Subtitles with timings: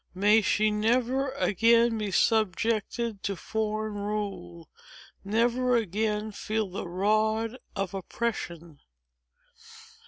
[0.15, 8.79] May she never again be subjected to foreign rule—never again feel the rod of oppression!"